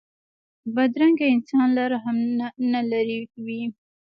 [0.75, 2.17] بدرنګه انسان له رحم
[2.71, 3.61] نه لېرې وي